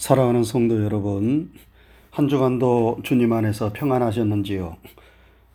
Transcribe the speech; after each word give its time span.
사랑하는 0.00 0.44
성도 0.44 0.82
여러분, 0.82 1.52
한 2.10 2.26
주간도 2.26 3.00
주님 3.02 3.34
안에서 3.34 3.70
평안하셨는지요? 3.74 4.78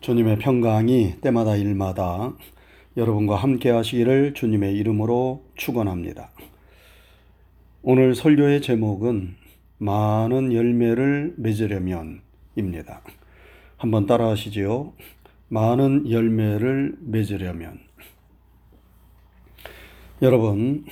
주님의 0.00 0.38
평강이 0.38 1.16
때마다 1.20 1.56
일마다 1.56 2.32
여러분과 2.96 3.34
함께 3.34 3.70
하시기를 3.70 4.34
주님의 4.34 4.76
이름으로 4.76 5.42
축원합니다. 5.56 6.30
오늘 7.82 8.14
설교의 8.14 8.62
제목은 8.62 9.34
많은 9.78 10.52
열매를 10.52 11.34
맺으려면입니다. 11.38 13.00
한번 13.78 14.06
따라 14.06 14.28
하시지요. 14.28 14.92
많은 15.48 16.08
열매를 16.08 16.94
맺으려면. 17.00 17.80
여러분, 20.22 20.84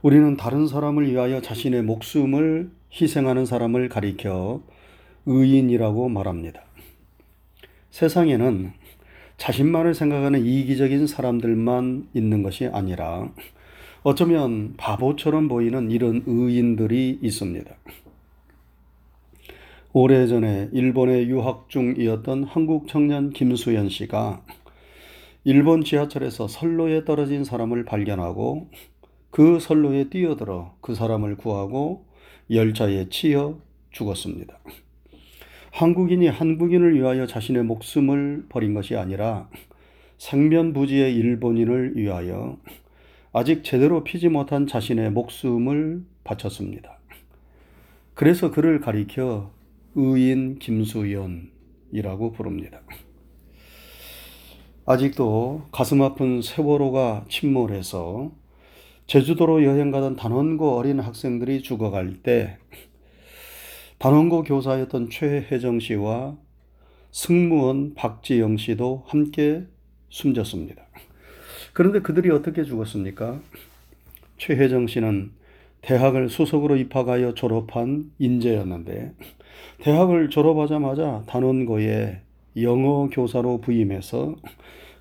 우리는 0.00 0.38
다른 0.38 0.66
사람을 0.66 1.10
위하여 1.10 1.42
자신의 1.42 1.82
목숨을 1.82 2.77
희생하는 2.92 3.46
사람을 3.46 3.88
가리켜 3.88 4.62
의인이라고 5.26 6.08
말합니다. 6.08 6.62
세상에는 7.90 8.72
자신만을 9.36 9.94
생각하는 9.94 10.44
이기적인 10.44 11.06
사람들만 11.06 12.08
있는 12.14 12.42
것이 12.42 12.66
아니라 12.66 13.30
어쩌면 14.02 14.74
바보처럼 14.76 15.48
보이는 15.48 15.90
이런 15.90 16.22
의인들이 16.26 17.20
있습니다. 17.22 17.76
오래전에 19.92 20.70
일본에 20.72 21.26
유학 21.26 21.68
중이었던 21.68 22.44
한국 22.44 22.88
청년 22.88 23.30
김수현 23.30 23.88
씨가 23.88 24.42
일본 25.44 25.82
지하철에서 25.82 26.46
선로에 26.46 27.04
떨어진 27.04 27.44
사람을 27.44 27.84
발견하고 27.84 28.68
그 29.30 29.58
선로에 29.60 30.10
뛰어들어 30.10 30.74
그 30.80 30.94
사람을 30.94 31.36
구하고 31.36 32.07
열차에 32.50 33.08
치여 33.08 33.58
죽었습니다. 33.90 34.58
한국인이 35.72 36.28
한국인을 36.28 36.94
위하여 36.94 37.26
자신의 37.26 37.64
목숨을 37.64 38.46
버린 38.48 38.74
것이 38.74 38.96
아니라 38.96 39.48
생면부지의 40.18 41.14
일본인을 41.14 41.96
위하여 41.96 42.58
아직 43.32 43.62
제대로 43.62 44.02
피지 44.02 44.28
못한 44.28 44.66
자신의 44.66 45.10
목숨을 45.12 46.04
바쳤습니다. 46.24 46.98
그래서 48.14 48.50
그를 48.50 48.80
가리켜 48.80 49.52
의인 49.94 50.58
김수연이라고 50.58 52.32
부릅니다. 52.32 52.80
아직도 54.86 55.66
가슴 55.70 56.02
아픈 56.02 56.40
세월호가 56.40 57.26
침몰해서 57.28 58.32
제주도로 59.08 59.64
여행 59.64 59.90
가던 59.90 60.16
단원고 60.16 60.76
어린 60.76 61.00
학생들이 61.00 61.62
죽어갈 61.62 62.22
때 62.22 62.58
단원고 63.96 64.42
교사였던 64.42 65.08
최혜정 65.08 65.80
씨와 65.80 66.36
승무원 67.10 67.94
박지영 67.94 68.58
씨도 68.58 69.04
함께 69.06 69.64
숨졌습니다. 70.10 70.82
그런데 71.72 72.00
그들이 72.00 72.30
어떻게 72.30 72.64
죽었습니까? 72.64 73.40
최혜정 74.36 74.86
씨는 74.88 75.30
대학을 75.80 76.28
수석으로 76.28 76.76
입학하여 76.76 77.32
졸업한 77.32 78.12
인재였는데 78.18 79.14
대학을 79.78 80.28
졸업하자마자 80.28 81.24
단원고에 81.26 82.20
영어 82.60 83.08
교사로 83.08 83.62
부임해서 83.62 84.36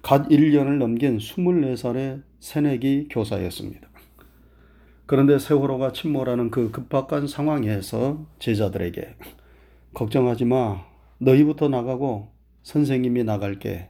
갓 0.01 0.29
1년을 0.29 0.77
넘긴 0.77 1.17
24살의 1.17 2.21
새내기 2.39 3.09
교사였습니다. 3.09 3.86
그런데 5.07 5.39
세월호가 5.39 5.93
침몰하는 5.93 6.51
그 6.51 6.69
급박한 6.69 7.27
상황에서 7.27 8.25
제자들에게 8.39 9.15
걱정하지 9.93 10.43
마. 10.43 10.85
너희부터 11.19 11.69
나가고 11.69 12.27
선생님이 12.63 13.23
나갈게. 13.23 13.89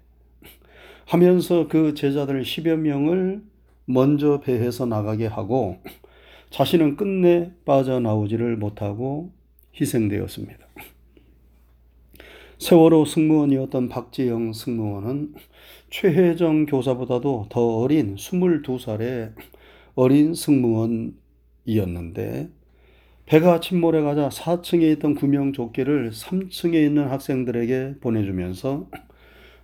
하면서 1.05 1.67
그 1.67 1.95
제자들 1.95 2.43
10여 2.43 2.75
명을 2.77 3.42
먼저 3.86 4.42
배해서 4.42 4.86
나가게 4.86 5.25
하고 5.25 5.77
자신은 6.52 6.97
끝내 6.97 7.52
빠져나오지를 7.65 8.55
못하고 8.58 9.31
희생되었습니다. 9.80 10.67
세월호 12.59 13.05
승무원이었던 13.05 13.89
박지영 13.89 14.53
승무원은 14.53 15.33
최혜정 15.89 16.67
교사보다도 16.67 17.47
더 17.49 17.77
어린 17.77 18.15
22살의 18.15 19.33
어린 19.99 20.35
승무원이었는데 20.35 22.49
배가 23.25 23.59
침몰해 23.59 24.02
가자 24.02 24.30
4층에 24.30 24.93
있던 24.93 25.15
구명 25.15 25.53
조끼를 25.53 26.11
3층에 26.11 26.75
있는 26.75 27.09
학생들에게 27.09 27.95
보내주면서 27.99 28.91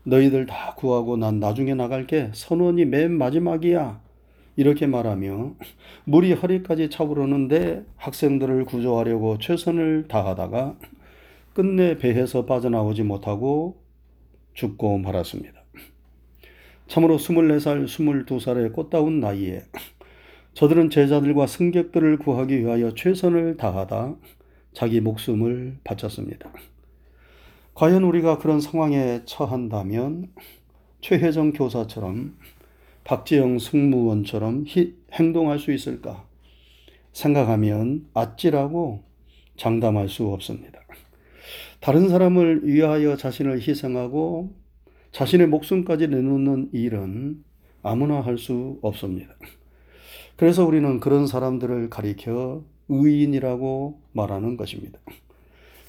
너희들 0.02 0.48
다 0.48 0.74
구하고 0.76 1.18
난 1.18 1.40
나중에 1.40 1.76
나갈게 1.76 2.32
선원이 2.34 2.86
맨 2.86 3.16
마지막이야 3.16 4.02
이렇게 4.56 4.88
말하며 4.88 5.54
물이 6.06 6.34
허리까지 6.34 6.90
차오르는데 6.90 7.86
학생들을 7.98 8.66
구조하려고 8.66 9.38
최선을 9.38 10.08
다하다가 10.08 10.80
끝내 11.54 12.00
배에서 12.00 12.48
빠져나오지 12.48 13.04
못하고 13.04 13.84
죽고 14.56 14.98
말았습니다. 14.98 15.62
참으로 16.88 17.18
24살, 17.18 17.86
22살의 17.86 18.74
꽃다운 18.74 19.20
나이에 19.20 19.62
저들은 20.54 20.92
제자들과 20.92 21.48
승객들을 21.48 22.18
구하기 22.18 22.60
위하여 22.60 22.94
최선을 22.94 23.58
다하다 23.58 24.16
자기 24.74 25.02
목숨을 25.02 25.80
바쳤습니다. 25.84 26.52
과연 27.74 28.04
우리가 28.04 28.38
그런 28.38 28.62
상황에 28.62 29.22
처한다면 29.26 30.32
최혜정 31.02 31.54
교사처럼 31.54 32.38
박지영 33.04 33.58
승무원처럼 33.58 34.66
히, 34.68 34.96
행동할 35.12 35.58
수 35.58 35.72
있을까 35.72 36.26
생각하면 37.14 38.06
아찔하고 38.14 39.04
장담할 39.58 40.08
수 40.08 40.28
없습니다. 40.28 40.80
다른 41.80 42.10
사람을 42.10 42.66
위하여 42.66 43.18
자신을 43.18 43.68
희생하고 43.68 44.54
자신의 45.12 45.48
목숨까지 45.48 46.08
내놓는 46.08 46.70
일은 46.74 47.44
아무나 47.82 48.22
할 48.22 48.38
수 48.38 48.80
없습니다. 48.82 49.36
그래서 50.44 50.66
우리는 50.66 51.00
그런 51.00 51.26
사람들을 51.26 51.90
가리켜 51.90 52.66
의인이라고 52.90 54.02
말하는 54.12 54.58
것입니다. 54.58 55.00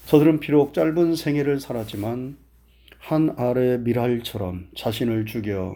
저들은 0.05 0.39
비록 0.39 0.73
짧은 0.73 1.17
생애를 1.17 1.59
살았지만 1.59 2.37
한 2.99 3.35
아래 3.37 3.77
미랄처럼 3.77 4.69
자신을 4.73 5.25
죽여 5.25 5.75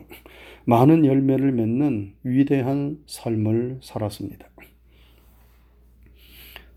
많은 0.63 1.05
열매를 1.05 1.51
맺는 1.51 2.13
위대한 2.23 2.99
삶을 3.05 3.79
살았습니다. 3.81 4.47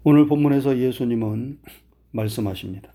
오늘 0.03 0.27
본문에서 0.27 0.79
예수님은 0.79 1.61
말씀하십니다. 2.11 2.93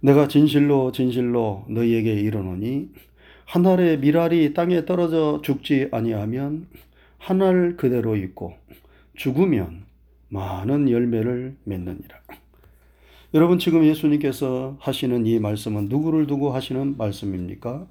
내가 0.00 0.28
진실로 0.28 0.92
진실로 0.92 1.64
너희에게 1.70 2.20
이르노니 2.20 2.90
한 3.46 3.66
알의 3.66 4.00
미랄이 4.00 4.52
땅에 4.52 4.84
떨어져 4.84 5.40
죽지 5.42 5.88
아니하면 5.90 6.66
하늘 7.20 7.76
그대로 7.76 8.16
있고 8.16 8.54
죽으면 9.14 9.84
많은 10.30 10.90
열매를 10.90 11.54
맺느니라. 11.64 12.18
여러분 13.34 13.58
지금 13.58 13.84
예수님께서 13.84 14.78
하시는 14.80 15.26
이 15.26 15.38
말씀은 15.38 15.88
누구를 15.88 16.26
두고 16.26 16.50
하시는 16.52 16.96
말씀입니까? 16.96 17.86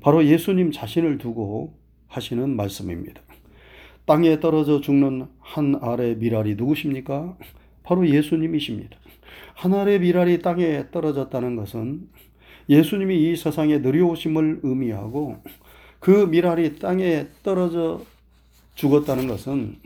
바로 0.00 0.24
예수님 0.24 0.72
자신을 0.72 1.18
두고 1.18 1.74
하시는 2.08 2.56
말씀입니다. 2.56 3.20
땅에 4.06 4.40
떨어져 4.40 4.80
죽는 4.80 5.26
한 5.38 5.76
알의 5.80 6.16
미랄이 6.16 6.54
누구십니까? 6.54 7.36
바로 7.82 8.08
예수님이십니다. 8.08 8.96
한 9.54 9.74
알의 9.74 10.00
미랄이 10.00 10.40
땅에 10.40 10.90
떨어졌다는 10.90 11.54
것은 11.54 12.08
예수님이 12.70 13.30
이 13.30 13.36
세상에 13.36 13.78
내려오심을 13.78 14.60
의미하고 14.62 15.36
그 16.00 16.10
미랄이 16.10 16.76
땅에 16.76 17.26
떨어져 17.42 18.00
죽었다는 18.78 19.26
것은 19.26 19.76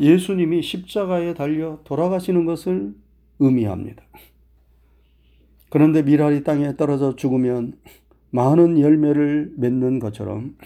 예수님이 0.00 0.60
십자가에 0.60 1.32
달려 1.34 1.78
돌아가시는 1.84 2.44
것을 2.44 2.92
의미합니다. 3.38 4.02
그런데 5.70 6.02
미랄이 6.02 6.42
땅에 6.42 6.76
떨어져 6.76 7.14
죽으면 7.14 7.74
많은 8.30 8.80
열매를 8.80 9.52
맺는 9.56 10.00
것처럼 10.00 10.56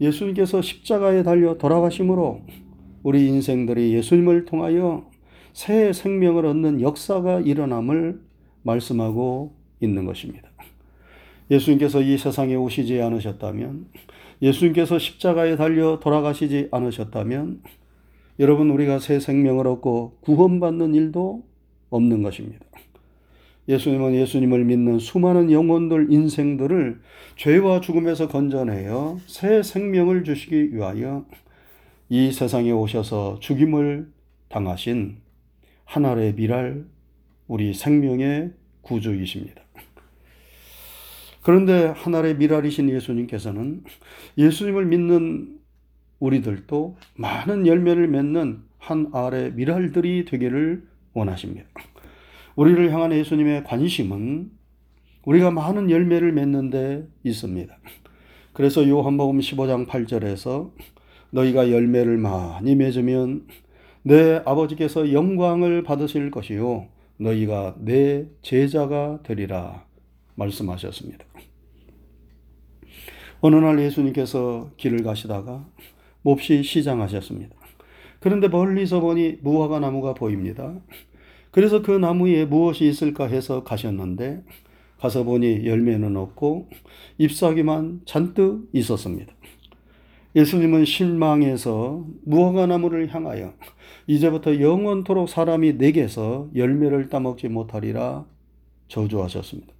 예수님께서 0.00 0.60
십자가에 0.60 1.22
달려 1.22 1.56
돌아가심으로 1.56 2.42
우리 3.04 3.28
인생들이 3.28 3.94
예수님을 3.94 4.44
통하여 4.44 5.08
새 5.52 5.92
생명을 5.92 6.46
얻는 6.46 6.80
역사가 6.80 7.40
일어남을 7.40 8.20
말씀하고 8.62 9.56
있는 9.80 10.04
것입니다. 10.04 10.48
예수님께서 11.50 12.02
이 12.02 12.18
세상에 12.18 12.56
오시지 12.56 13.00
않으셨다면 13.00 13.86
예수님께서 14.40 14.98
십자가에 14.98 15.56
달려 15.56 15.98
돌아가시지 16.00 16.68
않으셨다면 16.70 17.62
여러분 18.38 18.70
우리가 18.70 18.98
새 18.98 19.18
생명을 19.18 19.66
얻고 19.66 20.18
구원받는 20.20 20.94
일도 20.94 21.44
없는 21.90 22.22
것입니다. 22.22 22.64
예수님은 23.68 24.14
예수님을 24.14 24.64
믿는 24.64 24.98
수많은 24.98 25.52
영혼들 25.52 26.10
인생들을 26.10 27.00
죄와 27.36 27.80
죽음에서 27.80 28.28
건져내어 28.28 29.18
새 29.26 29.62
생명을 29.62 30.24
주시기 30.24 30.74
위하여 30.74 31.26
이 32.08 32.32
세상에 32.32 32.70
오셔서 32.70 33.38
죽임을 33.40 34.10
당하신 34.48 35.18
하늘의 35.84 36.34
미랄 36.34 36.86
우리 37.46 37.74
생명의 37.74 38.52
구주이십니다. 38.82 39.62
그런데 41.42 41.86
하늘의 41.96 42.36
미랄이신 42.36 42.90
예수님께서는 42.90 43.84
예수님을 44.36 44.86
믿는 44.86 45.58
우리들도 46.18 46.96
많은 47.16 47.66
열매를 47.66 48.08
맺는 48.08 48.62
한 48.78 49.10
알의 49.12 49.52
미랄들이 49.54 50.24
되기를 50.24 50.84
원하십니다. 51.14 51.68
우리를 52.56 52.92
향한 52.92 53.12
예수님의 53.12 53.64
관심은 53.64 54.50
우리가 55.24 55.50
많은 55.50 55.90
열매를 55.90 56.32
맺는 56.32 56.70
데 56.70 57.06
있습니다. 57.22 57.76
그래서 58.52 58.88
요한복음 58.88 59.38
15장 59.38 59.86
8절에서 59.86 60.72
너희가 61.30 61.70
열매를 61.70 62.16
많이 62.16 62.74
맺으면 62.74 63.46
내 64.02 64.42
아버지께서 64.44 65.12
영광을 65.12 65.82
받으실 65.82 66.30
것이요 66.30 66.88
너희가 67.18 67.76
내 67.78 68.26
제자가 68.42 69.20
되리라 69.22 69.84
말씀하셨습니다. 70.38 71.24
어느 73.40 73.56
날 73.56 73.78
예수님께서 73.80 74.70
길을 74.76 75.02
가시다가 75.02 75.66
몹시 76.22 76.62
시장하셨습니다. 76.62 77.54
그런데 78.20 78.48
멀리서 78.48 79.00
보니 79.00 79.38
무화과 79.42 79.80
나무가 79.80 80.14
보입니다. 80.14 80.74
그래서 81.50 81.82
그 81.82 81.92
나무 81.92 82.28
에 82.28 82.44
무엇이 82.44 82.88
있을까 82.88 83.26
해서 83.26 83.62
가셨는데 83.62 84.42
가서 84.98 85.22
보니 85.22 85.66
열매는 85.66 86.16
없고 86.16 86.68
잎사귀만 87.18 88.02
잔뜩 88.04 88.68
있었습니다. 88.72 89.32
예수님은 90.34 90.84
실망해서 90.84 92.04
무화과 92.24 92.66
나무를 92.66 93.12
향하여 93.14 93.54
이제부터 94.06 94.60
영원토록 94.60 95.28
사람이 95.28 95.74
내게서 95.74 96.48
열매를 96.54 97.08
따먹지 97.08 97.48
못하리라 97.48 98.26
저주하셨습니다. 98.88 99.72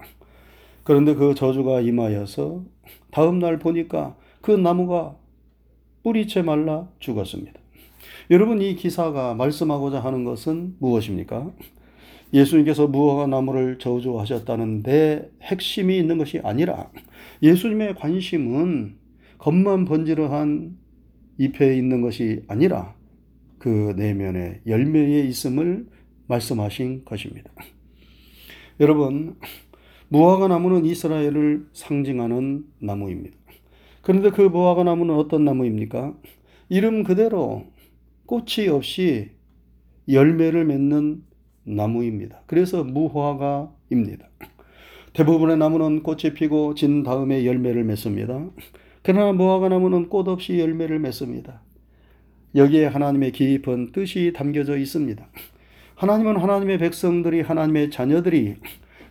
그런데 0.89 1.15
그 1.15 1.35
저주가 1.35 1.83
임하여서 1.83 2.65
다음 3.11 3.41
날 3.41 3.59
보니까 3.59 4.17
그 4.41 4.53
나무가 4.53 5.19
뿌리채 6.03 6.41
말라 6.41 6.89
죽었습니다. 6.99 7.61
여러분 8.31 8.63
이 8.63 8.75
기사가 8.75 9.35
말씀하고자 9.35 10.01
하는 10.01 10.25
것은 10.25 10.77
무엇입니까? 10.79 11.53
예수님께서 12.33 12.87
무화과 12.87 13.27
나무를 13.27 13.79
저주하셨다는데 13.79 15.31
핵심이 15.43 15.99
있는 15.99 16.17
것이 16.17 16.41
아니라 16.43 16.91
예수님의 17.43 17.97
관심은 17.97 18.97
겉만 19.37 19.85
번지르한 19.85 20.75
잎에 21.37 21.77
있는 21.77 22.01
것이 22.01 22.45
아니라 22.49 22.95
그 23.59 23.93
내면의 23.95 24.63
열매에 24.67 25.21
있음을 25.25 25.87
말씀하신 26.29 27.05
것입니다. 27.05 27.51
여러분, 28.81 29.37
무화과 30.09 30.49
나무는 30.49 30.85
이스라엘을 30.87 31.67
상징하는 31.73 32.65
나무입니다. 32.79 33.37
그런데 34.03 34.31
그 34.31 34.43
무화과 34.43 34.85
나무는 34.85 35.15
어떤 35.15 35.45
나무입니까? 35.45 36.15
이름 36.69 37.03
그대로 37.03 37.65
꽃이 38.27 38.69
없이 38.71 39.31
열매를 40.09 40.65
맺는 40.65 41.23
나무입니다. 41.65 42.43
그래서 42.47 42.85
무화과입니다. 42.85 44.29
대부분의 45.13 45.59
나무는 45.59 46.03
꽃이 46.03 46.35
피고 46.35 46.75
진 46.75 47.03
다음에 47.03 47.45
열매를 47.45 47.85
맺습니다. 47.85 48.49
그러나 49.03 49.33
무화과 49.33 49.69
나무는 49.69 50.09
꽃 50.09 50.29
없이 50.29 50.59
열매를 50.59 50.99
맺습니다. 51.01 51.63
여기에 52.55 52.87
하나님의 52.87 53.33
깊은 53.33 53.93
뜻이 53.93 54.33
담겨져 54.35 54.79
있습니다. 54.79 55.27
하나님은 55.97 56.39
하나님의 56.39 56.79
백성들이 56.79 57.43
하나님의 57.43 57.91
자녀들이 57.91 58.57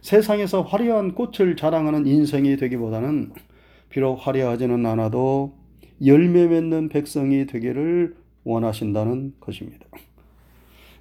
세상에서 0.07 0.61
화려한 0.61 1.15
꽃을 1.15 1.57
자랑하는 1.57 2.07
인생이 2.07 2.55
되기보다는 2.55 3.33
비록 3.89 4.15
화려하지는 4.15 4.85
않아도 4.85 5.57
열매 6.05 6.47
맺는 6.47 6.87
백성이 6.87 7.45
되기를 7.45 8.15
원하신다는 8.45 9.33
것입니다. 9.41 9.85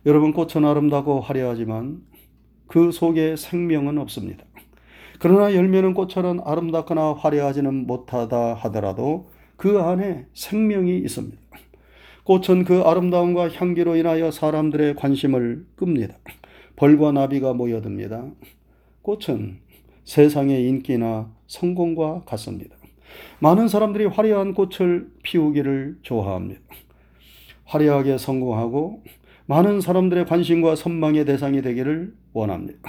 여러분 0.06 0.32
꽃은 0.32 0.64
아름다고 0.64 1.20
화려하지만 1.20 2.02
그 2.66 2.90
속에 2.90 3.36
생명은 3.36 3.96
없습니다. 3.98 4.44
그러나 5.20 5.54
열매는 5.54 5.94
꽃처럼 5.94 6.40
아름답거나 6.44 7.12
화려하지는 7.12 7.86
못하다 7.86 8.54
하더라도 8.54 9.30
그 9.56 9.78
안에 9.78 10.26
생명이 10.34 10.98
있습니다. 10.98 11.38
꽃은 12.24 12.64
그 12.64 12.80
아름다움과 12.80 13.50
향기로 13.50 13.94
인하여 13.94 14.32
사람들의 14.32 14.96
관심을 14.96 15.64
끕니다. 15.76 16.16
벌과 16.74 17.12
나비가 17.12 17.54
모여듭니다. 17.54 18.32
꽃은 19.06 19.60
세상의 20.02 20.68
인기나 20.68 21.32
성공과 21.46 22.24
같습니다. 22.24 22.76
많은 23.38 23.68
사람들이 23.68 24.06
화려한 24.06 24.52
꽃을 24.52 25.12
피우기를 25.22 25.98
좋아합니다. 26.02 26.60
화려하게 27.66 28.18
성공하고 28.18 29.04
많은 29.46 29.80
사람들의 29.80 30.26
관심과 30.26 30.74
선망의 30.74 31.24
대상이 31.24 31.62
되기를 31.62 32.16
원합니다. 32.32 32.80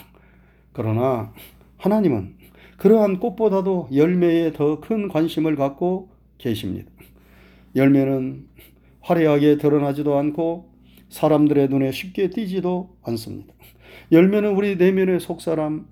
그러나 0.73 1.33
하나님은 1.77 2.35
그러한 2.77 3.19
꽃보다도 3.19 3.89
열매에 3.93 4.53
더 4.53 4.79
큰 4.81 5.09
관심을 5.09 5.55
갖고 5.55 6.09
계십니다. 6.39 6.89
열매는 7.75 8.47
화려하게 9.01 9.57
드러나지도 9.57 10.17
않고 10.17 10.71
사람들의 11.09 11.67
눈에 11.69 11.91
쉽게 11.91 12.31
띄지도 12.31 12.97
않습니다. 13.03 13.53
열매는 14.11 14.55
우리 14.55 14.77
내면의 14.77 15.19
속사람, 15.19 15.87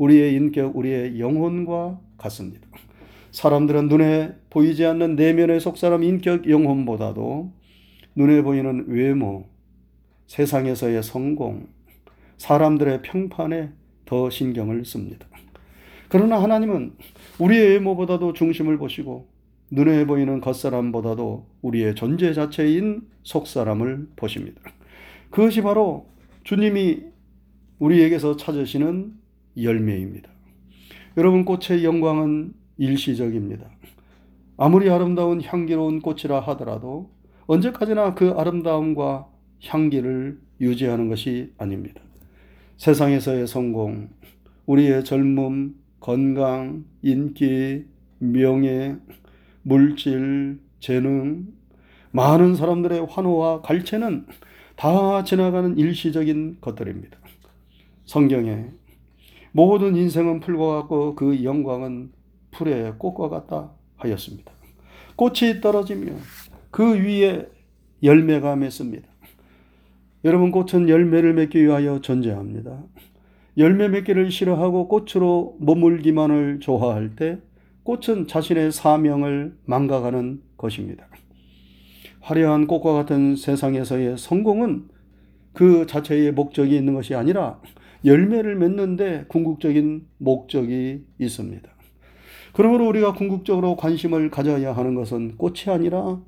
우리의 0.00 0.34
인격, 0.34 0.76
우리의 0.76 1.20
영혼과 1.20 2.00
같습니다. 2.16 2.66
사람들은 3.32 3.88
눈에 3.88 4.34
보이지 4.48 4.86
않는 4.86 5.14
내면의 5.14 5.60
속사람 5.60 6.02
인격 6.02 6.48
영혼보다도 6.48 7.52
눈에 8.16 8.42
보이는 8.42 8.86
외모, 8.88 9.44
세상에서의 10.26 11.02
성공, 11.02 11.66
사람들의 12.38 13.02
평판에 13.02 13.72
더 14.06 14.30
신경을 14.30 14.86
씁니다. 14.86 15.26
그러나 16.08 16.42
하나님은 16.42 16.94
우리의 17.38 17.68
외모보다도 17.74 18.32
중심을 18.32 18.78
보시고 18.78 19.28
눈에 19.70 20.06
보이는 20.06 20.40
겉사람보다도 20.40 21.46
우리의 21.60 21.94
존재 21.94 22.32
자체인 22.32 23.02
속사람을 23.22 24.08
보십니다. 24.16 24.62
그것이 25.30 25.60
바로 25.60 26.08
주님이 26.44 27.02
우리에게서 27.78 28.36
찾으시는 28.36 29.19
열매입니다. 29.56 30.30
여러분, 31.16 31.44
꽃의 31.44 31.84
영광은 31.84 32.54
일시적입니다. 32.78 33.68
아무리 34.56 34.90
아름다운 34.90 35.42
향기로운 35.42 36.00
꽃이라 36.00 36.40
하더라도 36.40 37.10
언제까지나 37.46 38.14
그 38.14 38.30
아름다움과 38.30 39.28
향기를 39.64 40.38
유지하는 40.60 41.08
것이 41.08 41.52
아닙니다. 41.58 42.00
세상에서의 42.76 43.46
성공, 43.46 44.08
우리의 44.66 45.04
젊음, 45.04 45.74
건강, 45.98 46.84
인기, 47.02 47.84
명예, 48.18 48.96
물질, 49.62 50.60
재능, 50.80 51.48
많은 52.12 52.54
사람들의 52.54 53.06
환호와 53.08 53.62
갈채는 53.62 54.26
다 54.76 55.24
지나가는 55.24 55.76
일시적인 55.76 56.58
것들입니다. 56.60 57.18
성경에 58.04 58.68
모든 59.52 59.96
인생은 59.96 60.40
풀과 60.40 60.80
같고 60.80 61.14
그 61.14 61.42
영광은 61.44 62.12
풀의 62.52 62.94
꽃과 62.98 63.28
같다 63.28 63.72
하였습니다. 63.96 64.52
꽃이 65.16 65.60
떨어지면 65.60 66.18
그 66.70 66.94
위에 66.94 67.48
열매가 68.02 68.56
맺습니다. 68.56 69.08
여러분 70.24 70.50
꽃은 70.50 70.88
열매를 70.88 71.34
맺기 71.34 71.62
위하여 71.62 72.00
존재합니다. 72.00 72.82
열매 73.56 73.88
맺기를 73.88 74.30
싫어하고 74.30 74.88
꽃으로 74.88 75.56
머물기만을 75.60 76.60
좋아할 76.60 77.16
때 77.16 77.38
꽃은 77.82 78.26
자신의 78.26 78.72
사명을 78.72 79.56
망각하는 79.64 80.42
것입니다. 80.56 81.08
화려한 82.20 82.66
꽃과 82.66 82.92
같은 82.92 83.34
세상에서의 83.34 84.18
성공은 84.18 84.88
그 85.52 85.86
자체의 85.86 86.32
목적이 86.32 86.76
있는 86.76 86.94
것이 86.94 87.14
아니라 87.14 87.60
열매를 88.04 88.56
맺는데 88.56 89.26
궁극적인 89.28 90.06
목적이 90.18 91.04
있습니다. 91.18 91.68
그러므로 92.52 92.88
우리가 92.88 93.14
궁극적으로 93.14 93.76
관심을 93.76 94.30
가져야 94.30 94.72
하는 94.72 94.94
것은 94.94 95.36
꽃이 95.36 95.64
아니라 95.68 96.20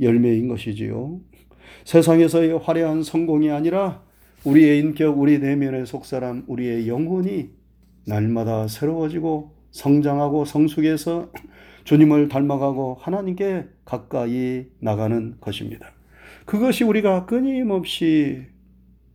열매인 0.00 0.48
것이지요. 0.48 1.20
세상에서의 1.84 2.58
화려한 2.58 3.02
성공이 3.02 3.50
아니라 3.50 4.02
우리의 4.44 4.80
인격, 4.80 5.18
우리 5.18 5.38
내면의 5.38 5.86
속사람, 5.86 6.44
우리의 6.46 6.88
영혼이 6.88 7.50
날마다 8.06 8.68
새로워지고 8.68 9.54
성장하고 9.70 10.44
성숙해서 10.44 11.30
주님을 11.84 12.28
닮아가고 12.28 12.98
하나님께 13.00 13.66
가까이 13.84 14.66
나가는 14.80 15.36
것입니다. 15.40 15.92
그것이 16.44 16.84
우리가 16.84 17.26
끊임없이 17.26 18.46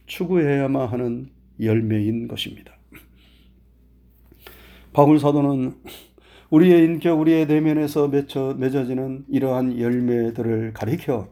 추구해야만 0.06 0.88
하는 0.88 1.33
열매인 1.60 2.28
것입니다. 2.28 2.74
바울 4.94 5.20
사도는 5.20 5.74
우리의 6.50 6.86
인격, 6.86 7.20
우리의 7.20 7.48
내면에서 7.48 8.08
맺혀, 8.08 8.56
맺어지는 8.60 9.26
이러한 9.28 9.80
열매들을 9.80 10.74
가리켜 10.74 11.30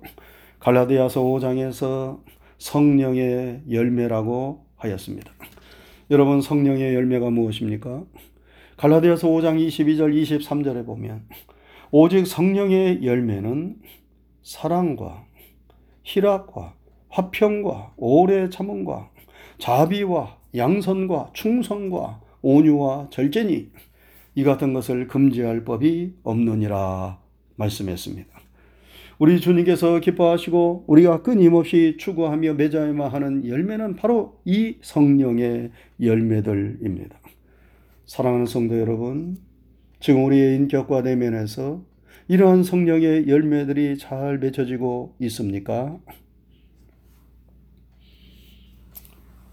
갈라디아서 0.59 1.21
5장에서 1.21 2.21
성령의 2.57 3.63
열매라고 3.69 4.65
하였습니다. 4.77 5.31
여러분 6.09 6.41
성령의 6.41 6.95
열매가 6.95 7.29
무엇입니까? 7.29 8.03
갈라디아서 8.77 9.27
5장 9.27 9.63
22절 9.67 10.19
23절에 10.21 10.85
보면 10.85 11.27
오직 11.91 12.25
성령의 12.25 13.05
열매는 13.05 13.75
사랑과 14.41 15.25
희락과 16.03 16.73
화평과 17.09 17.93
오래 17.97 18.49
참음과 18.49 19.10
자비와 19.61 20.37
양선과 20.55 21.29
충성과 21.33 22.19
온유와 22.41 23.09
절제니 23.11 23.69
이 24.33 24.43
같은 24.43 24.73
것을 24.73 25.07
금지할 25.07 25.63
법이 25.63 26.15
없느니라 26.23 27.19
말씀했습니다. 27.57 28.27
우리 29.19 29.39
주님께서 29.39 29.99
기뻐하시고 29.99 30.85
우리가 30.87 31.21
끊임없이 31.21 31.95
추구하며 31.99 32.55
맺어야만 32.55 33.11
하는 33.11 33.47
열매는 33.47 33.97
바로 33.97 34.39
이 34.45 34.77
성령의 34.81 35.69
열매들입니다. 36.01 37.19
사랑하는 38.07 38.47
성도 38.47 38.79
여러분, 38.79 39.37
지금 39.99 40.25
우리의 40.25 40.55
인격과 40.55 41.03
내면에서 41.03 41.83
이러한 42.27 42.63
성령의 42.63 43.27
열매들이 43.27 43.99
잘 43.99 44.39
맺혀지고 44.39 45.17
있습니까? 45.19 45.99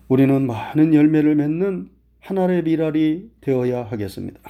우리는 0.08 0.46
많은 0.46 0.94
열매를 0.94 1.34
맺는 1.34 1.88
하나의 2.20 2.62
미랄이 2.62 3.30
되어야 3.40 3.84
하겠습니다. 3.84 4.40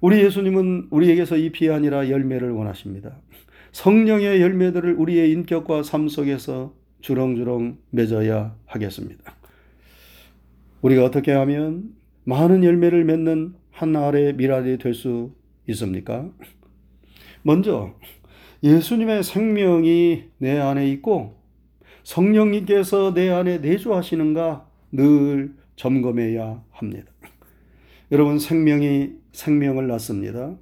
우리 0.00 0.22
예수님은 0.22 0.88
우리에게서 0.90 1.36
잎이 1.36 1.70
아니라 1.70 2.08
열매를 2.08 2.50
원하십니다. 2.50 3.20
성령의 3.72 4.40
열매들을 4.40 4.94
우리의 4.94 5.30
인격과 5.32 5.82
삶 5.82 6.08
속에서 6.08 6.74
주렁주렁 7.00 7.78
맺어야 7.90 8.56
하겠습니다. 8.66 9.36
우리가 10.82 11.04
어떻게 11.04 11.32
하면 11.32 11.94
많은 12.24 12.64
열매를 12.64 13.04
맺는 13.04 13.54
한 13.70 13.96
알의 13.96 14.34
미랄이 14.34 14.78
될 14.78 14.94
수 14.94 15.32
있습니까? 15.68 16.28
먼저 17.42 17.94
예수님의 18.62 19.22
생명이 19.22 20.24
내 20.38 20.58
안에 20.58 20.88
있고 20.90 21.36
성령님께서 22.02 23.14
내 23.14 23.30
안에 23.30 23.58
내주하시는가 23.58 24.69
늘 24.92 25.52
점검해야 25.76 26.62
합니다. 26.70 27.10
여러분 28.12 28.38
생명이 28.38 29.12
생명을 29.32 29.86
낳습니다. 29.86 30.56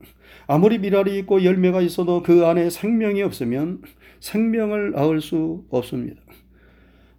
아무리 0.47 0.79
미랄이 0.79 1.19
있고 1.21 1.45
열매가 1.45 1.81
있어도 1.83 2.23
그 2.23 2.47
안에 2.47 2.71
생명이 2.71 3.23
없으면 3.23 3.83
생명을 4.21 4.93
낳을 4.93 5.21
수 5.21 5.65
없습니다. 5.71 6.21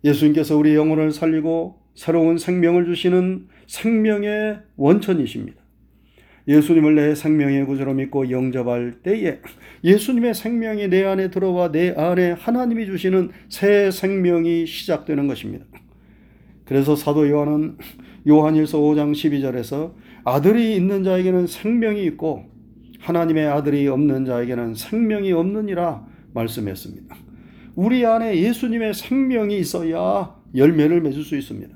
예수님께서 0.03 0.55
우리 0.55 0.75
영혼을 0.75 1.11
살리고 1.11 1.79
새로운 1.95 2.37
생명을 2.37 2.85
주시는 2.85 3.47
생명의 3.67 4.59
원천이십니다. 4.77 5.59
예수님을 6.47 6.95
내 6.95 7.15
생명의 7.15 7.65
구주로 7.65 7.93
믿고 7.93 8.31
영접할 8.31 9.01
때에 9.03 9.39
예수님의 9.83 10.33
생명이 10.33 10.87
내 10.87 11.03
안에 11.03 11.29
들어와 11.29 11.71
내 11.71 11.91
안에 11.91 12.31
하나님이 12.31 12.85
주시는 12.85 13.29
새 13.49 13.91
생명이 13.91 14.65
시작되는 14.65 15.27
것입니다. 15.27 15.65
그래서 16.69 16.95
사도 16.95 17.27
요한은 17.27 17.79
요한일서 18.27 18.77
5장 18.77 19.11
12절에서 19.11 19.91
아들이 20.23 20.75
있는 20.75 21.03
자에게는 21.03 21.47
생명이 21.47 22.03
있고 22.05 22.45
하나님의 22.99 23.47
아들이 23.47 23.87
없는 23.87 24.25
자에게는 24.25 24.75
생명이 24.75 25.31
없느니라 25.31 26.05
말씀했습니다. 26.35 27.15
우리 27.73 28.05
안에 28.05 28.37
예수님의 28.39 28.93
생명이 28.93 29.57
있어야 29.57 30.35
열매를 30.55 31.01
맺을 31.01 31.23
수 31.23 31.35
있습니다. 31.35 31.75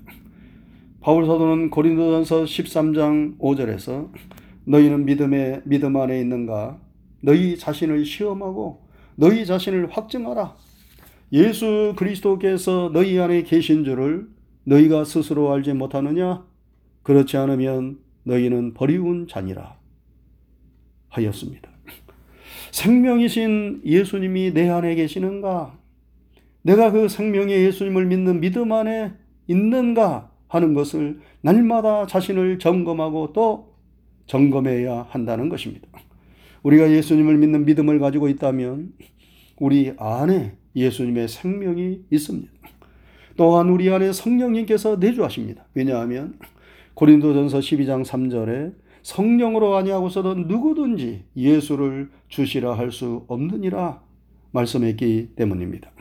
바울 1.02 1.26
사도는 1.26 1.72
고린도전서 1.72 2.44
13장 2.44 3.40
5절에서 3.40 4.12
너희는 4.66 5.06
믿음에 5.06 5.62
믿음 5.66 5.96
안에 5.98 6.20
있는가 6.20 6.80
너희 7.22 7.58
자신을 7.58 8.06
시험하고 8.06 8.86
너희 9.16 9.48
자신을 9.48 9.90
확증하라. 9.90 10.56
예수 11.32 11.94
그리스도께서 11.98 12.92
너희 12.94 13.18
안에 13.18 13.42
계신 13.42 13.84
줄을 13.84 14.28
너희가 14.66 15.04
스스로 15.04 15.52
알지 15.52 15.74
못하느냐? 15.74 16.46
그렇지 17.04 17.38
않으면 17.38 18.00
너희는 18.24 18.74
버리운 18.74 19.28
자니라 19.28 19.78
하였습니다. 21.10 21.70
생명이신 22.72 23.82
예수님이 23.86 24.54
내 24.54 24.70
안에 24.70 24.96
계시는가? 24.96 25.78
내가 26.64 26.92
그 26.92 27.10
생명의 27.10 27.66
예수님을 27.66 28.06
믿는 28.06 28.40
믿음 28.40 28.72
안에 28.72 29.14
있는가 29.48 30.32
하는 30.48 30.74
것을 30.74 31.20
날마다 31.42 32.08
자신을 32.08 32.60
점검하고 32.60 33.34
또 33.34 33.76
점검해야 34.28 35.08
한다는 35.10 35.50
것입니다. 35.50 35.88
우리가 36.64 36.90
예수님을 36.92 37.38
믿는 37.38 37.66
믿음을 37.66 38.00
가지고 38.00 38.30
있다면 38.30 38.94
우리 39.60 39.94
안에 39.98 40.56
예수님의 40.76 41.28
생명이 41.28 42.06
있습니다. 42.10 42.53
또한 43.36 43.70
우리 43.70 43.90
안에 43.90 44.12
성령님께서 44.12 44.98
내주하십니다. 44.98 45.66
왜냐하면 45.74 46.38
고린도전서 46.94 47.60
12장 47.60 48.06
3절에 48.06 48.74
성령으로 49.02 49.76
아니하고서도 49.76 50.36
누구든지 50.36 51.26
예수를 51.36 52.10
주시라 52.30 52.78
할 52.78 52.92
수 52.92 53.26
없느니라 53.28 54.02
말씀했기 54.52 55.30
때문입니다. 55.36 55.92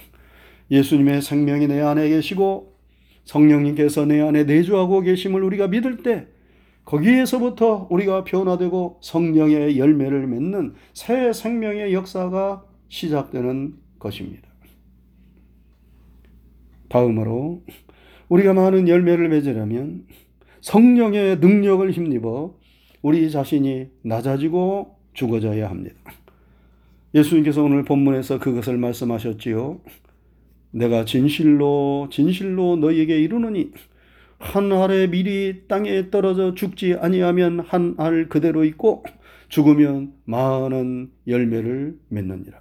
예수님의 0.70 1.22
생명이 1.22 1.68
내 1.68 1.80
안에 1.80 2.08
계시고 2.08 2.76
성령님께서 3.24 4.04
내 4.04 4.20
안에 4.20 4.44
내주하고 4.44 5.00
계심을 5.00 5.42
우리가 5.42 5.68
믿을 5.68 6.02
때 6.02 6.26
거기에서부터 6.84 7.86
우리가 7.90 8.24
변화되고 8.24 8.98
성령의 9.00 9.78
열매를 9.78 10.26
맺는 10.26 10.74
새 10.92 11.32
생명의 11.32 11.94
역사가 11.94 12.64
시작되는 12.88 13.74
것입니다. 13.98 14.51
다음으로 16.92 17.62
우리가 18.28 18.52
많은 18.52 18.86
열매를 18.86 19.30
맺으려면 19.30 20.04
성령의 20.60 21.38
능력을 21.38 21.90
힘입어 21.90 22.54
우리 23.00 23.30
자신이 23.30 23.88
낮아지고 24.02 24.98
죽어져야 25.14 25.68
합니다. 25.70 25.96
예수님께서 27.14 27.62
오늘 27.62 27.82
본문에서 27.84 28.38
그것을 28.38 28.76
말씀하셨지요. 28.76 29.80
내가 30.70 31.04
진실로 31.04 32.08
진실로 32.10 32.76
너희에게 32.76 33.18
이르노니 33.20 33.72
한 34.38 34.72
알의 34.72 35.08
밀이 35.10 35.68
땅에 35.68 36.10
떨어져 36.10 36.54
죽지 36.54 36.94
아니하면 37.00 37.60
한 37.60 37.94
알 37.98 38.28
그대로 38.28 38.64
있고 38.64 39.04
죽으면 39.48 40.12
많은 40.24 41.10
열매를 41.26 41.96
맺느니라. 42.08 42.60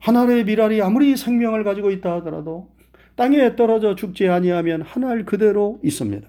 한 0.00 0.16
알의 0.16 0.44
밀알이 0.44 0.82
아무리 0.82 1.16
생명을 1.16 1.64
가지고 1.64 1.90
있다 1.90 2.14
하더라도 2.16 2.73
땅에 3.16 3.56
떨어져 3.56 3.94
죽지 3.94 4.28
아니하면 4.28 4.82
한 4.82 5.04
알 5.04 5.24
그대로 5.24 5.78
있습니다. 5.82 6.26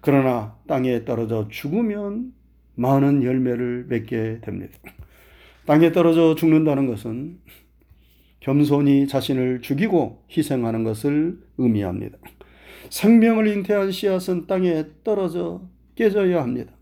그러나 0.00 0.56
땅에 0.66 1.04
떨어져 1.04 1.48
죽으면 1.48 2.32
많은 2.74 3.22
열매를 3.22 3.86
맺게 3.88 4.40
됩니다. 4.42 4.74
땅에 5.66 5.92
떨어져 5.92 6.34
죽는다는 6.34 6.86
것은 6.86 7.38
겸손히 8.40 9.06
자신을 9.08 9.60
죽이고 9.62 10.22
희생하는 10.30 10.84
것을 10.84 11.38
의미합니다. 11.58 12.18
생명을 12.90 13.46
잉태한 13.48 13.90
씨앗은 13.90 14.46
땅에 14.46 14.84
떨어져 15.04 15.62
깨져야 15.96 16.42
합니다. 16.42 16.72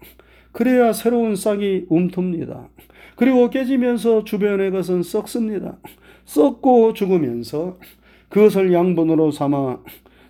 그래야 0.53 0.93
새로운 0.93 1.35
싹이 1.37 1.87
움툽니다. 1.88 2.69
그리고 3.17 3.50
깨지면서 3.50 4.25
주변의 4.25 4.71
것은 4.71 5.03
썩습니다. 5.03 5.79
썩고 6.26 6.93
죽으면서 6.93 7.79
그것을 8.28 8.73
양분으로 8.73 9.30
삼아 9.30 9.83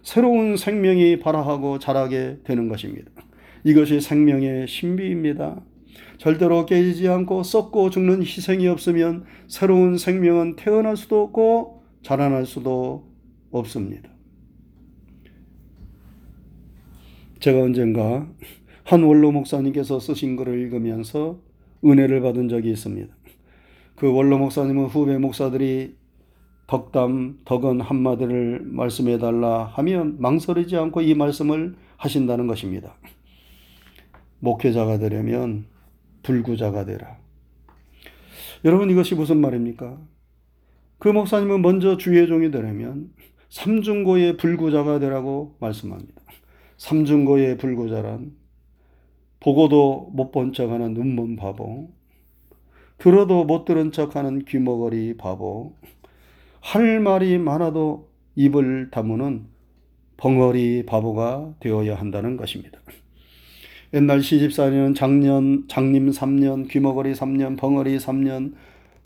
새로운 0.03 0.57
생명이 0.57 1.19
발화하고 1.19 1.79
자라게 1.79 2.38
되는 2.45 2.69
것입니다. 2.69 3.11
이것이 3.65 4.00
생명의 4.00 4.69
신비입니다. 4.69 5.61
절대로 6.19 6.65
깨지지 6.67 7.09
않고 7.09 7.43
썩고 7.43 7.91
죽는 7.91 8.23
희생이 8.23 8.69
없으면 8.69 9.25
새로운 9.49 9.99
생명은 9.99 10.57
태어날 10.57 10.97
수도 10.97 11.23
없고 11.23 11.83
자라날 12.03 12.47
수도 12.47 13.09
없습니다. 13.50 14.09
제가 17.41 17.61
언젠가 17.61 18.29
한 18.85 19.03
원로 19.03 19.33
목사님께서 19.33 19.99
쓰신 19.99 20.37
글을 20.37 20.59
읽으면서 20.61 21.41
은혜를 21.85 22.21
받은 22.21 22.49
적이 22.49 22.71
있습니다. 22.71 23.15
그 23.97 24.12
원로 24.12 24.38
목사님은 24.38 24.87
후배 24.87 25.19
목사들이 25.19 25.97
덕담, 26.67 27.41
덕은 27.45 27.81
한마디를 27.81 28.63
말씀해 28.65 29.19
달라 29.19 29.65
하면 29.75 30.17
망설이지 30.21 30.77
않고 30.77 31.01
이 31.03 31.15
말씀을 31.15 31.77
하신다는 31.97 32.47
것입니다. 32.47 32.97
목회자가 34.41 34.99
되려면 34.99 35.67
불구자가 36.23 36.85
되라. 36.85 37.19
여러분 38.65 38.91
이것이 38.91 39.15
무슨 39.15 39.41
말입니까? 39.41 39.99
그 40.99 41.09
목사님은 41.09 41.63
먼저 41.63 41.97
주의 41.97 42.27
종이 42.27 42.51
되려면 42.51 43.13
삼중고의 43.51 44.37
불구자가 44.39 44.99
되라고 44.99 45.57
말씀합니다. 45.61 46.23
삼중고의 46.79 47.59
불구자란 47.59 48.35
보고도 49.41 50.11
못 50.13 50.33
본 50.33 50.53
척하는 50.53 50.95
눈먼 50.95 51.37
바보, 51.37 51.91
들어도 52.99 53.45
못 53.45 53.65
들은 53.65 53.93
척하는 53.93 54.45
귀머거리 54.45 55.17
바보, 55.17 55.75
할 56.67 56.99
말이 56.99 57.39
많아도 57.39 58.09
입을 58.35 58.91
다무는 58.91 59.47
벙어리 60.17 60.85
바보가 60.85 61.55
되어야 61.61 61.95
한다는 61.95 62.37
것입니다. 62.37 62.81
옛날 63.95 64.21
시집살이는 64.21 64.95
장년, 64.95 65.69
장님 65.69 66.11
3년, 66.11 66.69
귀머거리 66.69 67.13
3년, 67.13 67.57
벙어리 67.57 67.99
3년, 67.99 68.55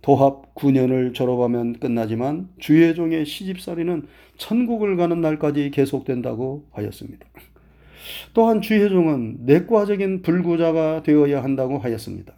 도합 0.00 0.54
9년을 0.54 1.12
졸업하면 1.12 1.74
끝나지만 1.78 2.48
주의 2.58 2.94
종의 2.94 3.26
시집살이는 3.26 4.06
천국을 4.38 4.96
가는 4.96 5.20
날까지 5.20 5.70
계속된다고 5.70 6.64
하였습니다. 6.70 7.26
또한 8.32 8.62
주의 8.62 8.88
종은 8.88 9.40
내과적인 9.44 10.22
불구자가 10.22 11.02
되어야 11.02 11.44
한다고 11.44 11.76
하였습니다. 11.76 12.32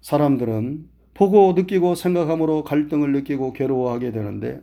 사람들은 0.00 0.88
보고 1.20 1.52
느끼고 1.52 1.96
생각함으로 1.96 2.64
갈등을 2.64 3.12
느끼고 3.12 3.52
괴로워하게 3.52 4.10
되는데 4.10 4.62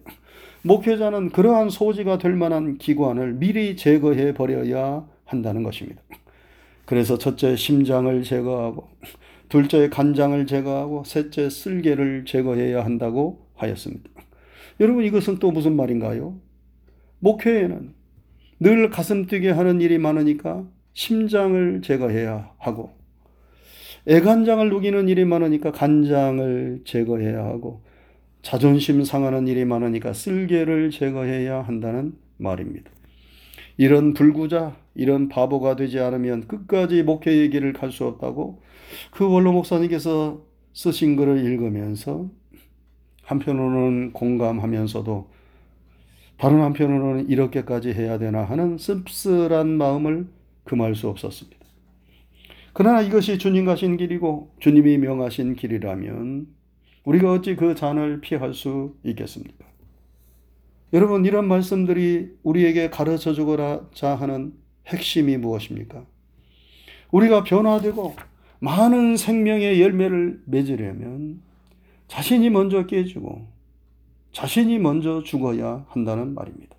목회자는 0.63 1.29
그러한 1.29 1.69
소지가 1.69 2.17
될 2.17 2.33
만한 2.33 2.79
기관을 2.79 3.33
미리 3.33 3.75
제거해 3.75 4.33
버려야 4.33 5.07
한다는 5.23 5.61
것입니다. 5.61 6.01
그래서 6.85 7.19
첫째 7.19 7.55
심장을 7.55 8.23
제거하고 8.23 8.89
둘째 9.49 9.87
간장을 9.89 10.47
제거하고 10.47 11.03
셋째 11.05 11.47
쓸개를 11.47 12.25
제거해야 12.25 12.83
한다고 12.83 13.45
하였습니다. 13.53 14.09
여러분 14.79 15.03
이것은 15.03 15.37
또 15.37 15.51
무슨 15.51 15.75
말인가요? 15.75 16.39
목회에는 17.19 17.93
늘 18.61 18.89
가슴 18.89 19.27
뛰게 19.27 19.51
하는 19.51 19.79
일이 19.79 19.99
많으니까 19.99 20.65
심장을 20.93 21.83
제거해야 21.83 22.49
하고 22.57 22.96
애간장을 24.07 24.69
녹이는 24.69 25.09
일이 25.09 25.25
많으니까 25.25 25.71
간장을 25.71 26.81
제거해야 26.85 27.43
하고 27.43 27.81
자존심 28.41 29.03
상하는 29.03 29.47
일이 29.47 29.65
많으니까 29.65 30.13
쓸개를 30.13 30.91
제거해야 30.91 31.61
한다는 31.61 32.13
말입니다. 32.37 32.89
이런 33.77 34.13
불구자, 34.13 34.77
이런 34.95 35.27
바보가 35.27 35.75
되지 35.75 35.99
않으면 35.99 36.47
끝까지 36.47 37.03
목회의 37.03 37.49
길을 37.49 37.73
갈 37.73 37.91
수 37.91 38.05
없다고 38.05 38.61
그 39.11 39.29
원로 39.29 39.51
목사님께서 39.51 40.41
쓰신 40.73 41.15
글을 41.17 41.43
읽으면서 41.43 42.29
한편으로는 43.23 44.13
공감하면서도 44.13 45.29
다른 46.37 46.61
한편으로는 46.61 47.29
이렇게까지 47.29 47.91
해야 47.91 48.17
되나 48.17 48.43
하는 48.43 48.77
씁쓸한 48.77 49.67
마음을 49.67 50.27
금할 50.63 50.95
수 50.95 51.09
없었습니다. 51.09 51.56
그러나 52.77 53.01
이것이 53.01 53.39
주님 53.39 53.65
가신 53.65 53.97
길이고 53.97 54.51
주님이 54.59 54.99
명하신 54.99 55.55
길이라면 55.55 56.45
우리가 57.05 57.31
어찌 57.31 57.55
그 57.55 57.73
잔을 57.73 58.21
피할 58.21 58.53
수 58.53 58.93
있겠습니까? 59.03 59.65
여러분 60.93 61.25
이런 61.25 61.47
말씀들이 61.47 62.35
우리에게 62.43 62.91
가르쳐 62.91 63.33
주고자 63.33 64.13
하는 64.13 64.53
핵심이 64.85 65.37
무엇입니까? 65.37 66.05
우리가 67.09 67.43
변화되고 67.45 68.15
많은 68.59 69.17
생명의 69.17 69.81
열매를 69.81 70.43
맺으려면 70.45 71.41
자신이 72.07 72.51
먼저 72.51 72.85
깨지고 72.85 73.47
자신이 74.33 74.77
먼저 74.77 75.23
죽어야 75.23 75.83
한다는 75.89 76.35
말입니다. 76.35 76.75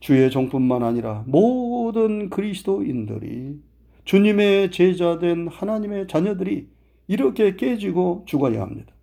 주의 0.00 0.30
종뿐만 0.30 0.82
아니라 0.82 1.24
모든 1.26 2.30
그리스도인들이 2.30 3.65
주님의 4.06 4.70
제자된 4.70 5.48
하나님의 5.48 6.06
자녀들이 6.06 6.68
이렇게 7.08 7.56
깨지고 7.56 8.22
죽어야 8.26 8.62
합니다. 8.62 8.94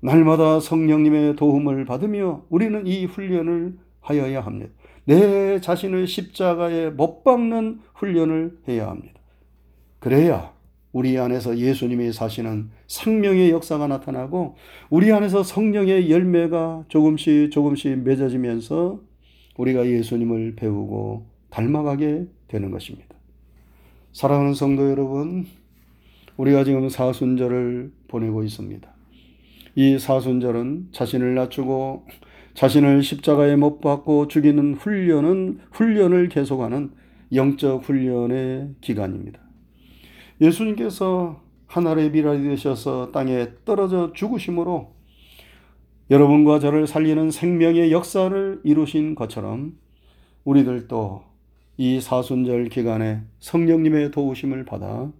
날마다 0.00 0.58
성령님의 0.58 1.36
도움을 1.36 1.84
받으며 1.84 2.44
우리는 2.48 2.86
이 2.86 3.04
훈련을 3.04 3.76
하여야 4.00 4.40
합니다. 4.40 4.72
내 5.04 5.60
자신을 5.60 6.06
십자가에 6.06 6.90
못 6.90 7.24
박는 7.24 7.80
훈련을 7.94 8.58
해야 8.68 8.88
합니다. 8.88 9.20
그래야 9.98 10.54
우리 10.92 11.18
안에서 11.18 11.58
예수님이 11.58 12.12
사시는 12.12 12.70
생명의 12.86 13.50
역사가 13.50 13.86
나타나고 13.86 14.56
우리 14.88 15.12
안에서 15.12 15.42
성령의 15.42 16.10
열매가 16.10 16.86
조금씩 16.88 17.50
조금씩 17.50 17.98
맺어지면서 17.98 19.00
우리가 19.58 19.86
예수님을 19.86 20.56
배우고 20.56 21.26
닮아가게 21.50 22.26
되는 22.48 22.70
것입니다. 22.70 23.15
사랑하는 24.16 24.54
성도 24.54 24.90
여러분, 24.90 25.44
우리가 26.38 26.64
지금 26.64 26.88
사순절을 26.88 27.92
보내고 28.08 28.44
있습니다. 28.44 28.88
이 29.74 29.98
사순절은 29.98 30.88
자신을 30.92 31.34
낮추고 31.34 32.06
자신을 32.54 33.02
십자가에 33.02 33.56
못 33.56 33.82
박고 33.82 34.26
죽이는 34.28 34.76
훈련은 34.76 35.60
훈련을 35.70 36.30
계속하는 36.30 36.92
영적 37.34 37.84
훈련의 37.84 38.76
기간입니다. 38.80 39.38
예수님께서 40.40 41.42
하늘의 41.66 42.10
미랄이 42.12 42.42
되셔서 42.48 43.12
땅에 43.12 43.48
떨어져 43.66 44.14
죽으심으로 44.14 44.94
여러분과 46.10 46.58
저를 46.58 46.86
살리는 46.86 47.30
생명의 47.30 47.92
역사를 47.92 48.60
이루신 48.64 49.14
것처럼 49.14 49.76
우리들도 50.44 51.25
이 51.76 52.00
사순절 52.00 52.68
기간에 52.68 53.22
성령님의 53.38 54.10
도우심을 54.10 54.64
받아 54.64 55.12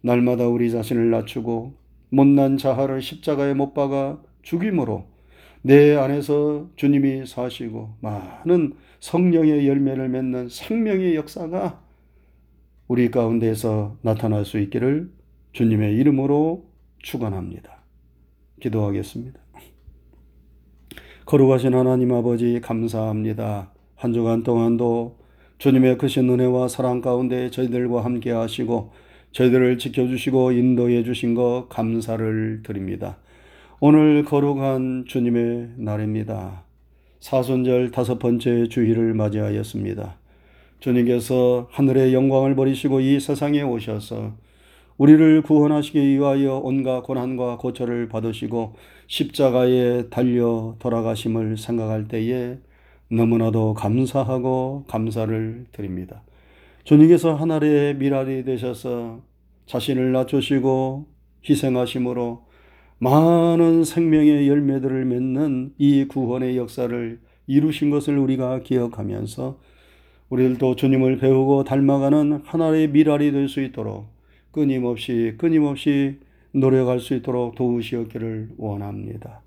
날마다 0.00 0.46
우리 0.46 0.70
자신을 0.70 1.10
낮추고 1.10 1.74
못난 2.10 2.56
자하를 2.56 3.02
십자가에 3.02 3.54
못 3.54 3.74
박아 3.74 4.20
죽임으로 4.42 5.06
내 5.62 5.96
안에서 5.96 6.68
주님이 6.76 7.26
사시고 7.26 7.96
많은 8.00 8.74
성령의 9.00 9.66
열매를 9.66 10.08
맺는 10.08 10.48
생명의 10.48 11.16
역사가 11.16 11.82
우리 12.86 13.10
가운데서 13.10 13.98
나타날 14.02 14.44
수 14.44 14.58
있기를 14.60 15.10
주님의 15.52 15.94
이름으로 15.96 16.64
축원합니다. 17.02 17.82
기도하겠습니다. 18.60 19.38
거룩하신 21.26 21.74
하나님 21.74 22.12
아버지 22.12 22.60
감사합니다. 22.62 23.72
한 23.94 24.12
주간 24.12 24.42
동안도 24.42 25.17
주님의 25.58 25.98
크신 25.98 26.30
은혜와 26.30 26.68
사랑 26.68 27.00
가운데 27.00 27.50
저희들과 27.50 28.04
함께 28.04 28.30
하시고 28.30 28.92
저희들을 29.32 29.78
지켜주시고 29.78 30.52
인도해 30.52 31.02
주신 31.02 31.34
것 31.34 31.66
감사를 31.68 32.62
드립니다. 32.62 33.18
오늘 33.80 34.24
거룩한 34.24 35.06
주님의 35.08 35.70
날입니다. 35.76 36.62
사순절 37.18 37.90
다섯 37.90 38.20
번째 38.20 38.68
주일을 38.68 39.14
맞이하였습니다. 39.14 40.16
주님께서 40.78 41.66
하늘의 41.72 42.14
영광을 42.14 42.54
버리시고 42.54 43.00
이 43.00 43.18
세상에 43.18 43.62
오셔서 43.62 44.34
우리를 44.96 45.42
구원하시기 45.42 46.00
위하여 46.00 46.60
온갖 46.62 47.02
고난과 47.02 47.56
고초를 47.56 48.08
받으시고 48.08 48.76
십자가에 49.08 50.08
달려 50.08 50.76
돌아가심을 50.78 51.56
생각할 51.56 52.06
때에 52.06 52.58
너무나도 53.10 53.74
감사하고 53.74 54.84
감사를 54.88 55.66
드립니다. 55.72 56.22
주님께서 56.84 57.34
하늘의 57.34 57.96
미랄이 57.96 58.44
되셔서 58.44 59.22
자신을 59.66 60.12
낮추시고 60.12 61.06
희생하심으로 61.48 62.46
많은 62.98 63.84
생명의 63.84 64.48
열매들을 64.48 65.04
맺는 65.04 65.74
이 65.78 66.04
구원의 66.06 66.56
역사를 66.56 67.20
이루신 67.46 67.90
것을 67.90 68.18
우리가 68.18 68.60
기억하면서 68.60 69.58
우리들도 70.28 70.76
주님을 70.76 71.18
배우고 71.18 71.64
닮아가는 71.64 72.42
하나의 72.44 72.88
미랄이 72.88 73.32
될 73.32 73.48
수 73.48 73.62
있도록 73.62 74.06
끊임없이 74.50 75.34
끊임없이 75.38 76.18
노력할 76.52 77.00
수 77.00 77.14
있도록 77.14 77.54
도우시었기를 77.54 78.50
원합니다. 78.58 79.40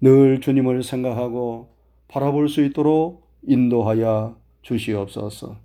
늘 0.00 0.40
주님을 0.40 0.82
생각하고 0.82 1.69
바라볼 2.10 2.48
수 2.48 2.64
있도록 2.64 3.22
인도하여 3.46 4.36
주시옵소서. 4.62 5.56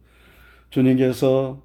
주님께서 0.70 1.62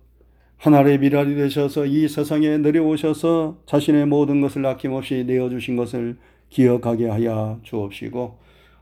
하나의 0.56 0.98
미랄이 0.98 1.36
되셔서 1.36 1.86
이 1.86 2.08
세상에 2.08 2.58
내려오셔서 2.58 3.58
자신의 3.66 4.06
모든 4.06 4.40
것을 4.40 4.64
아낌없이 4.64 5.24
내어주신 5.26 5.76
것을 5.76 6.18
기억하게 6.48 7.08
하여 7.08 7.60
주옵시고 7.62 8.38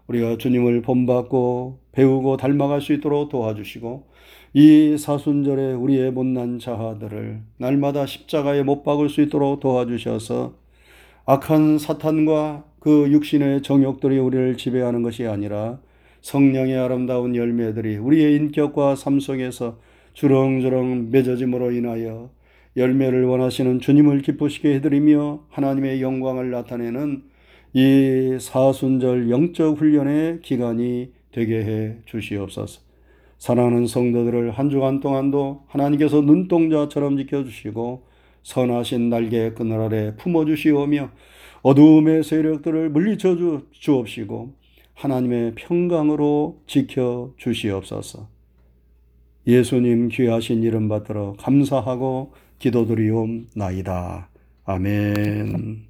우리가 0.07 0.39
주님을 0.39 0.83
본받고 0.83 1.79
배우고 1.93 2.37
닮아갈 2.37 2.81
수 2.81 2.93
있도록 2.95 3.29
도와주시고 3.29 4.09
이 4.55 4.97
사순절에 4.99 5.75
우리의 5.75 6.11
못난 6.13 6.59
자아들을 6.59 7.43
날마다 7.59 8.07
십자가에 8.07 8.63
못 8.63 8.83
박을 8.83 9.09
수 9.09 9.21
있도록 9.21 9.61
도와주셔서 9.61 10.55
악한 11.27 11.79
사탄과 11.79 12.65
그 12.81 13.11
육신의 13.13 13.63
정욕들이 13.63 14.19
우리를 14.19 14.57
지배하는 14.57 15.03
것이 15.03 15.27
아니라 15.27 15.79
성령의 16.21 16.77
아름다운 16.77 17.35
열매들이 17.35 17.97
우리의 17.97 18.37
인격과 18.37 18.97
삶 18.97 19.21
속에서 19.21 19.79
주렁주렁 20.15 21.11
맺어짐으로 21.11 21.73
인하여 21.73 22.31
열매를 22.77 23.25
원하시는 23.25 23.81
주님을 23.81 24.23
기쁘시게 24.23 24.75
해드리며 24.75 25.45
하나님의 25.49 26.03
영광을 26.03 26.51
나타내는 26.51 27.23
이 27.75 28.37
사순절 28.41 29.31
영적 29.31 29.79
훈련의 29.79 30.41
기간이 30.43 31.13
되게 31.33 31.65
해 31.65 31.97
주시옵소서. 32.07 32.81
사랑하는 33.39 33.87
성도들을 33.87 34.51
한 34.51 34.71
주간 34.71 35.01
동안도 35.01 35.63
하나님께서 35.69 36.21
눈동자처럼 36.21 37.17
지켜주시고 37.19 38.03
선하신 38.43 39.11
날개 39.11 39.53
그늘 39.53 39.81
아래 39.81 40.17
품어주시오며 40.17 41.11
어두움의 41.63 42.25
세력들을 42.25 42.91
물리쳐 42.91 43.37
주, 43.37 43.67
주옵시고 43.73 44.55
하나님의 44.99 45.55
평강으로 45.55 46.61
지켜 46.67 47.33
주시옵소서. 47.37 48.29
예수님 49.47 50.09
귀하신 50.09 50.63
이름 50.65 50.89
받들어 50.89 51.35
감사하고 51.39 52.33
기도드리옵나이다. 52.59 54.29
아멘. 54.65 55.88